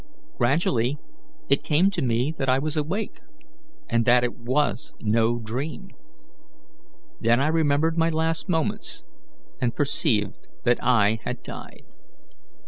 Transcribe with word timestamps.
Gradually 0.35 0.97
it 1.47 1.61
came 1.61 1.91
to 1.91 2.01
me 2.01 2.33
that 2.39 2.49
I 2.49 2.57
was 2.57 2.75
awake, 2.75 3.19
and 3.87 4.03
that 4.05 4.23
it 4.23 4.35
was 4.35 4.95
no 4.99 5.37
dream. 5.37 5.91
Then 7.19 7.39
I 7.39 7.45
remembered 7.49 7.99
my 7.99 8.09
last 8.09 8.49
moments, 8.49 9.03
and 9.61 9.75
perceived 9.75 10.47
that 10.63 10.83
I 10.83 11.19
had 11.23 11.43
died. 11.43 11.85